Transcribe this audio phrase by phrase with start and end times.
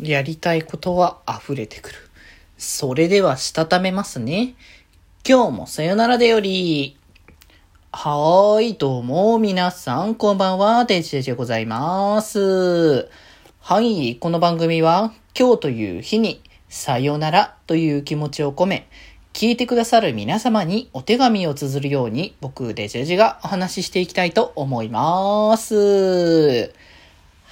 [0.00, 1.96] やりたいことは溢れてくる。
[2.56, 4.54] それでは、したためますね。
[5.28, 6.96] 今日もさよならでより。
[7.90, 13.08] はーい、どうも、皆さん、こんばんは、デジデジでございます。
[13.60, 18.86] はい、この番組は、今日という日に、さよならという気持ちを込め、
[19.32, 26.72] 聞いてくださる皆様にお手紙を綴るように、僕、デジェジがお話ししていきたいと思います。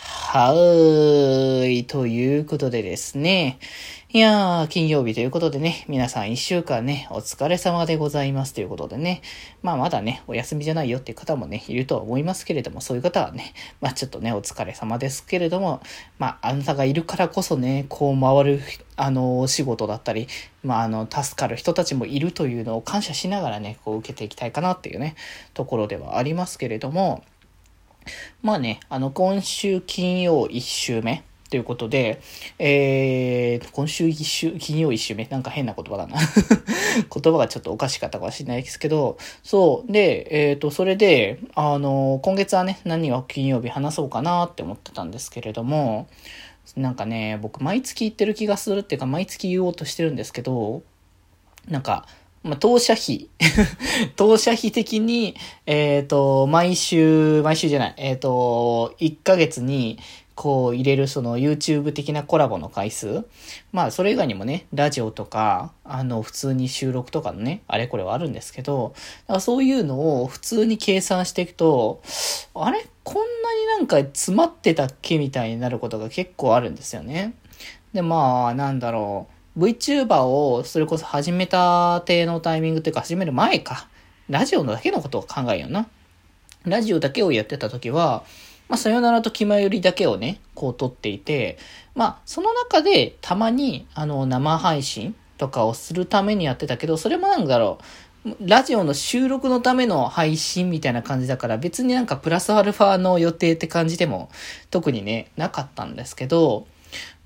[0.08, 1.84] はーい。
[1.84, 3.58] ということでですね。
[4.10, 9.20] いやー、金曜日ということでね、皆さん一週間ね、お疲れ様でございますということでね。
[9.62, 15.82] まあまだね、お休みじゃないよっていう方もね、いるとは思いますけれども、そういう方はね、まあちょっとね、お疲れ様ですけれども、
[16.18, 18.62] まああなたがいるからこそね、こう回る、
[18.94, 20.28] あの、仕事だったり、
[20.62, 25.16] まああの、助かる人たちもいるというのを感謝しながらね、こう受けていきたいかなっていうね、
[25.54, 27.24] ところではありますけれども、
[28.42, 32.20] まあね、あの、今週金曜1週目ということで、
[32.58, 36.18] えー、今週一週、金曜一週目、なんか変な言葉だな
[37.12, 39.92] 言葉がちょっとおかしかったかもしれないですけど、そう。
[39.92, 46.08] で、えっ、ー、と、それで、あの、今月はね、何を金曜日話そうかなって思ってたんですけれども、
[46.74, 50.82] なんかね、僕毎月言ってる気がするっていうか、毎月言おうとしてるんですけど、
[51.68, 52.06] なんか、
[52.46, 53.28] まあ、当社費。
[54.16, 55.34] 当社費的に、
[55.66, 59.98] えっ、ー、と、毎週、毎週じゃない、えっ、ー、と、1ヶ月に、
[60.36, 63.24] こう入れるその YouTube 的なコラボの回数。
[63.72, 72.02] まあそれ以外にもね、ラジオとか、あの普通に収録とかのね、あれこれはあるんですけど、だからそういうのを普通に計算していくと、
[72.54, 72.86] あれ？
[73.02, 75.16] こんなになんか詰まってたっけ？
[75.16, 77.34] みたいになることが結構あるんですよね。
[77.94, 79.35] で、まあ、なんだろう。
[79.56, 83.88] VTuber をそれこそ始めた手のタイミングというか始める前か。
[84.28, 85.88] ラジオだけのことを考えような。
[86.64, 88.24] ラジオだけをやってた時は、
[88.68, 91.58] まあ、さよならと気まよりだけをね、こう撮っていて、
[91.94, 97.78] まあ、その中でたまに、あの、生配信とかをするためにやってたけど、それもなんだろ
[98.24, 104.30] う、ラジオの収録のための配信みたいな感じだから別になんかプラスアルファの予定って感じでも
[104.70, 106.66] 特にね、なかったんですけど、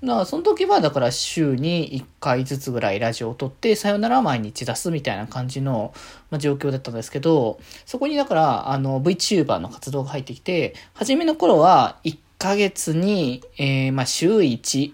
[0.03, 5.93] だからその時はだから週に1回ずつぐらいラジオを撮ってさよなら毎日出すみたいな感じの、
[6.31, 14.93] ま、状況だったんですけど、そこにだからあの VTuber の活動が入ってきて、初めの頃は1ヶ月に、えー、ま週1、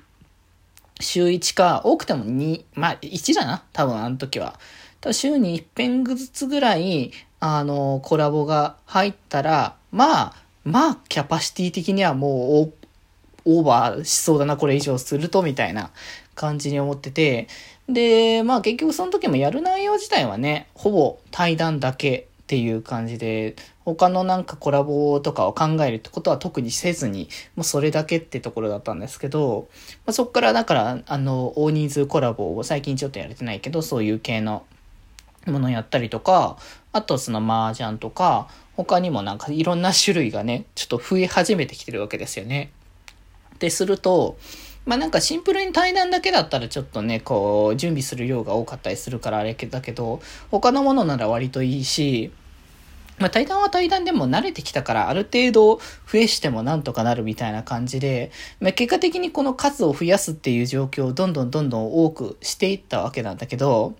[1.00, 4.60] 週1か多くても2、まあ1だな、多分あの時は。
[5.00, 12.87] 多分週に1遍ずつぐらい、あの、コラボが入ったら、まあ、まあ、キャパシティ的にはもう
[13.48, 15.92] オーバーしそうだな、これ以上すると、みたいな
[16.36, 17.48] 感じに思ってて、
[17.88, 23.56] で、まあ結局その時もやる内容自体はね、ほぼ対談だけっていう感じで、
[23.86, 29.70] 他のなんかコラボとかを考えるってことは特にせずに、もうそれだけってところだったんですけど、
[30.06, 34.66] まあ、そっからだから、あの、大人数コラボを最近ちょっとやれてないけど、そういう系の
[35.46, 36.58] ものやったりとか、
[36.92, 42.72] あとその麻雀とか、他にもなんかいろんな種類がね、ちょっと増え始めてきてるわけですよね。
[43.58, 44.38] ってすると、
[44.86, 52.32] まあなんかシンプルに対談だけだったらちょっとね、こう、準備する量が多かったりするからあれだけど、他のものなら割といいし、
[53.18, 55.80] まあ対談は対談でも慣れてきたからある程度
[56.12, 58.32] 増やしてもなんとかなるみたいな感じで、
[58.62, 63.96] まあ結果的にこの数を増やすっていう状況をどんどんどんどん多くしていったわけなんだけど、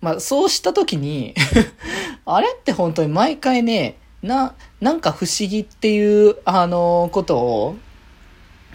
[0.00, 1.34] まあそうした時に
[2.26, 7.76] あれって本当に毎回ね、な、なんか不思議っていう、あの、ことを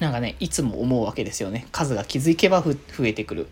[0.04, 1.66] なんかね、いつも思うわけですよね。
[1.72, 2.76] 数が気づけば増
[3.06, 3.48] えてくる。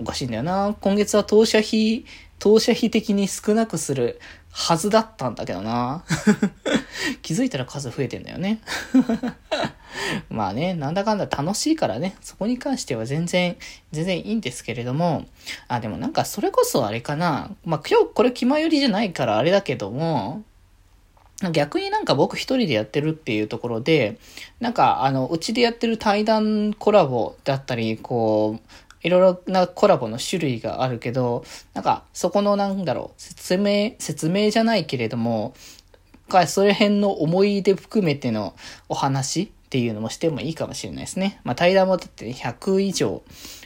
[0.00, 0.74] おかしいんだよな。
[0.80, 2.04] 今月は当社費、
[2.40, 4.18] 当社費的に少なくする
[4.50, 6.02] はずだったんだけどな。
[7.22, 8.60] 気づいたら数増えてんだよね。
[10.30, 13.56] まあね、なんだかんだ楽しいからね、そこに関しては全然、
[13.92, 15.26] 全然いいんですけれども、
[15.68, 17.52] あ、でもなんかそれこそあれかな。
[17.64, 20.42] まあ今日これ気まよりじゃないからあれだけども、
[21.50, 24.18] 逆になんか僕一人でやってるっていうところで、
[24.60, 31.44] なんかあの、うちでやってる対談コラボだったり、こう、いろいろなコラボの種類があるけど、
[31.74, 35.54] なんかそこのなんだろう、説明、説明じゃないけれども、
[36.46, 38.54] それ辺の思い出含めての
[38.88, 41.40] お話っていうのもしてもいいかもしれないですね。
[41.44, 43.22] まあ対談もだって100以上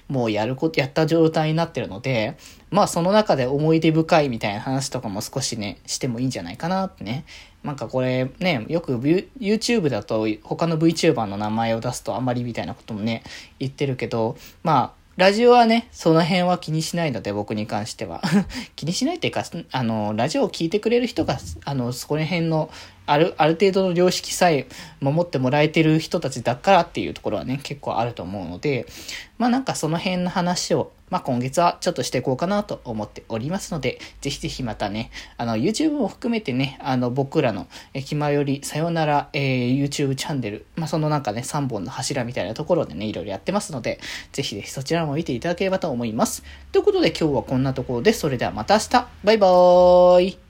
[0.09, 2.37] もうやること、やった状態になってるので、
[2.71, 7.25] まあその中で思い出深いみたいな話とかも少しね、してもいいんじゃないかなってね。
[7.63, 13.23] なんかこれね、よく YouTube だと他の VTuber の名前を出すとあまりみたいなこともね、
[13.59, 18.23] 言ってるけど、まあ、ラジオはね、その辺は気にしないので、僕に関しては。
[18.77, 22.71] 気にしないっていうか、あの、ラジオを聴いてくれる人が、あの、そこら辺の、
[23.09, 24.67] ある、ある程度の良識さえ
[25.01, 28.87] 守ってもらえてる人たちだからっていうところはね、結構あると思うので、
[29.39, 37.67] まあなんかその辺の話を、まあ今月はちょっとしていこうかなと思っておりますので、ぜひぜひまたね、あの YouTube も含めてね、あの僕らの、
[38.05, 44.01] 気まよりさよなら、えー、YouTube チャンネル、まあそのなんかね、3本の柱みたいなところでね、いろいろやってますので、
[44.33, 46.43] ぜひぜひそちらも見ていただければと思います。
[46.73, 50.48] ということで今日はこんなところで、それではまた明日バイバーイ